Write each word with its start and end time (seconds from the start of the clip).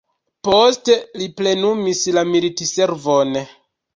Poste 0.47 0.93
li 1.23 1.27
plenumis 1.41 2.01
la 2.17 2.25
militservon. 2.31 3.37